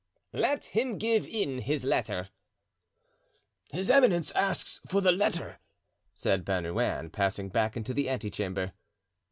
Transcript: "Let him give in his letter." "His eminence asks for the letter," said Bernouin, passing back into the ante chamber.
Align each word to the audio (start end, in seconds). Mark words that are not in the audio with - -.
"Let 0.33 0.65
him 0.65 0.97
give 0.97 1.27
in 1.27 1.59
his 1.59 1.83
letter." 1.83 2.29
"His 3.71 3.91
eminence 3.91 4.31
asks 4.31 4.81
for 4.87 4.99
the 4.99 5.11
letter," 5.11 5.59
said 6.15 6.43
Bernouin, 6.43 7.11
passing 7.11 7.49
back 7.49 7.77
into 7.77 7.93
the 7.93 8.09
ante 8.09 8.31
chamber. 8.31 8.71